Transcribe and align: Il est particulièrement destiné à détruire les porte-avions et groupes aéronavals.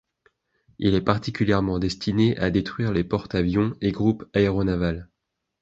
Il 0.79 0.95
est 0.95 1.01
particulièrement 1.03 1.77
destiné 1.77 2.35
à 2.39 2.49
détruire 2.49 2.91
les 2.91 3.03
porte-avions 3.03 3.75
et 3.81 3.91
groupes 3.91 4.25
aéronavals. 4.33 5.07